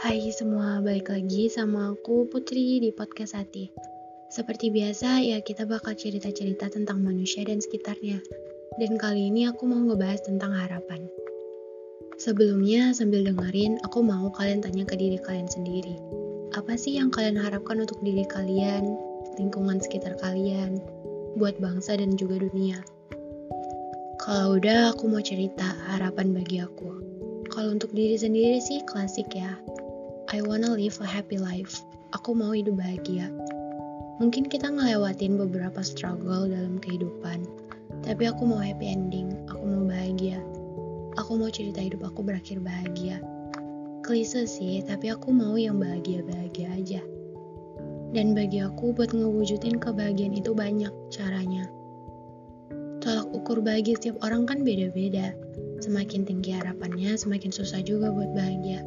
[0.00, 3.68] Hai semua, balik lagi sama aku Putri di podcast Hati.
[4.32, 8.16] Seperti biasa ya kita bakal cerita-cerita tentang manusia dan sekitarnya.
[8.80, 11.04] Dan kali ini aku mau ngebahas tentang harapan.
[12.16, 16.00] Sebelumnya sambil dengerin, aku mau kalian tanya ke diri kalian sendiri.
[16.56, 18.96] Apa sih yang kalian harapkan untuk diri kalian,
[19.36, 20.80] lingkungan sekitar kalian,
[21.36, 22.80] buat bangsa dan juga dunia?
[24.16, 26.88] Kalau udah aku mau cerita harapan bagi aku.
[27.52, 29.60] Kalau untuk diri sendiri sih klasik ya.
[30.30, 31.82] I wanna live a happy life.
[32.14, 33.34] Aku mau hidup bahagia.
[34.22, 37.42] Mungkin kita ngelewatin beberapa struggle dalam kehidupan,
[38.06, 39.34] tapi aku mau happy ending.
[39.50, 40.38] Aku mau bahagia.
[41.18, 43.18] Aku mau cerita hidup aku berakhir bahagia.
[44.06, 47.02] Klise sih, tapi aku mau yang bahagia-bahagia aja.
[48.14, 51.66] Dan bagi aku buat ngewujudin kebahagiaan itu banyak caranya.
[53.02, 55.34] Tolak ukur bahagia setiap orang kan beda-beda
[55.80, 58.84] Semakin tinggi harapannya, semakin susah juga buat bahagia.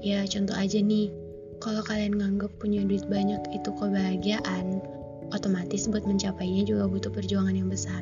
[0.00, 1.12] Ya, contoh aja nih,
[1.60, 4.80] kalau kalian nganggep punya duit banyak itu kebahagiaan,
[5.28, 8.00] otomatis buat mencapainya juga butuh perjuangan yang besar.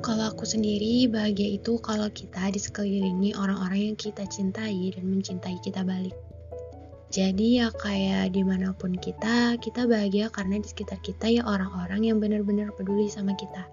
[0.00, 5.60] Kalau aku sendiri, bahagia itu kalau kita di sekelilingi orang-orang yang kita cintai dan mencintai
[5.60, 6.16] kita balik.
[7.12, 12.06] Jadi ya kayak di mana pun kita, kita bahagia karena di sekitar kita ya orang-orang
[12.06, 13.68] yang benar-benar peduli sama kita.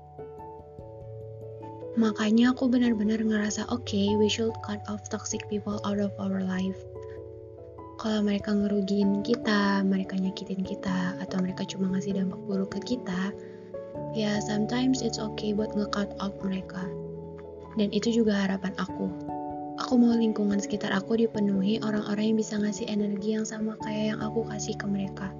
[1.97, 6.45] Makanya aku benar-benar ngerasa oke, okay, we should cut off toxic people out of our
[6.45, 6.77] life.
[7.97, 13.33] Kalau mereka ngerugiin kita, mereka nyakitin kita, atau mereka cuma ngasih dampak buruk ke kita,
[14.13, 16.85] ya sometimes it's okay buat nge-cut out mereka.
[17.81, 19.09] Dan itu juga harapan aku.
[19.81, 24.19] Aku mau lingkungan sekitar aku dipenuhi orang-orang yang bisa ngasih energi yang sama kayak yang
[24.21, 25.33] aku kasih ke mereka.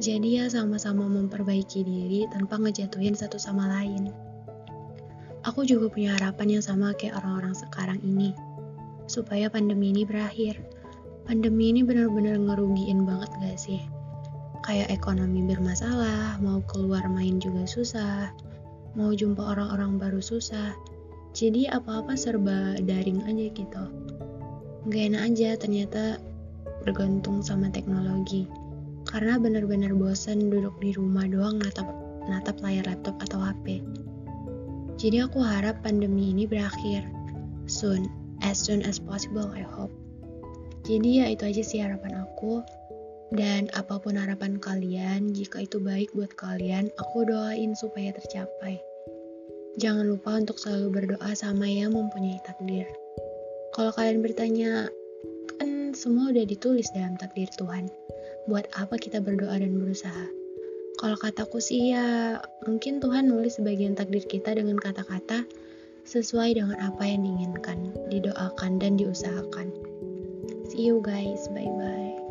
[0.00, 4.23] Jadi ya sama-sama memperbaiki diri tanpa ngejatuhin satu sama lain.
[5.44, 8.32] Aku juga punya harapan yang sama kayak orang-orang sekarang ini,
[9.04, 10.56] supaya pandemi ini berakhir.
[11.28, 13.80] Pandemi ini benar-benar ngerugiin banget gak sih?
[14.64, 18.32] Kayak ekonomi bermasalah, mau keluar main juga susah,
[18.96, 20.72] mau jumpa orang-orang baru susah.
[21.36, 23.84] Jadi apa-apa serba daring aja gitu.
[24.88, 26.16] Gak enak aja ternyata
[26.88, 28.48] bergantung sama teknologi.
[29.04, 31.92] Karena benar-benar bosan duduk di rumah doang natap,
[32.32, 33.84] natap layar laptop atau HP.
[35.04, 37.04] Jadi aku harap pandemi ini berakhir
[37.68, 38.08] soon,
[38.40, 39.92] as soon as possible I hope.
[40.88, 42.64] Jadi ya itu aja sih harapan aku.
[43.36, 48.80] Dan apa pun harapan kalian, jika itu baik buat kalian, aku doain supaya tercapai.
[49.76, 52.88] Jangan lupa untuk selalu berdoa sama yang mempunyai takdir.
[53.76, 54.88] Kalau kalian bertanya,
[55.60, 57.92] kan semua udah ditulis dalam takdir Tuhan.
[58.48, 60.43] Buat apa kita berdoa dan berusaha?
[60.94, 65.42] Kalau kataku sih ya mungkin Tuhan nulis sebagian takdir kita dengan kata-kata
[66.04, 69.72] sesuai dengan apa yang diinginkan, didoakan dan diusahakan.
[70.70, 72.23] See you guys, bye bye.